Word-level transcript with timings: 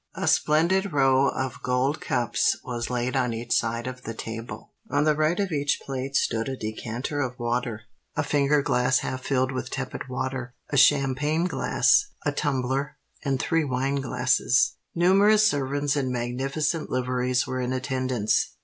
A 0.15 0.27
splendid 0.27 0.91
row 0.93 1.29
of 1.29 1.61
gold 1.61 2.01
cups 2.01 2.57
was 2.63 2.89
laid 2.89 3.15
on 3.15 3.35
each 3.35 3.55
side 3.55 3.85
of 3.85 4.01
the 4.01 4.15
table. 4.15 4.71
On 4.89 5.03
the 5.03 5.13
right 5.15 5.39
of 5.39 5.51
each 5.51 5.79
plate 5.85 6.15
stood 6.15 6.49
a 6.49 6.57
decanter 6.57 7.19
of 7.21 7.37
water, 7.37 7.81
a 8.15 8.23
finger 8.23 8.63
glass 8.63 8.97
half 9.05 9.21
filled 9.23 9.51
with 9.51 9.69
tepid 9.69 10.09
water, 10.09 10.55
a 10.71 10.75
champagne 10.75 11.43
glass, 11.43 12.07
a 12.25 12.31
tumbler, 12.31 12.97
and 13.23 13.39
three 13.39 13.63
wine 13.63 13.97
glasses. 13.97 14.73
Numerous 14.95 15.45
servants 15.47 15.95
in 15.95 16.11
magnificent 16.11 16.89
liveries 16.89 17.45
were 17.45 17.61
in 17.61 17.71
attendance. 17.71 18.55